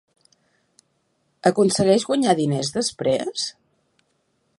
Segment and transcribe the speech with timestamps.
[1.49, 3.45] Aconsegueix guanyar diners després?